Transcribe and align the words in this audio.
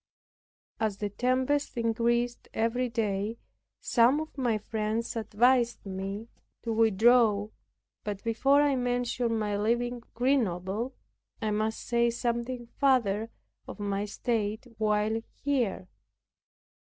As 0.79 0.97
the 0.97 1.11
tempest 1.11 1.77
increased 1.77 2.47
every 2.55 2.89
day, 2.89 3.37
some 3.81 4.19
of 4.19 4.35
my 4.35 4.57
friends 4.57 5.15
advised 5.15 5.85
me 5.85 6.27
to 6.63 6.73
withdraw, 6.73 7.49
but 8.03 8.23
before 8.23 8.63
I 8.63 8.75
mention 8.75 9.37
my 9.37 9.55
leaving 9.59 10.01
Grenoble, 10.15 10.95
I 11.39 11.51
must 11.51 11.81
say 11.81 12.09
something 12.09 12.65
farther 12.65 13.29
of 13.67 13.79
my 13.79 14.05
state 14.05 14.65
while 14.79 15.21
here. 15.43 15.87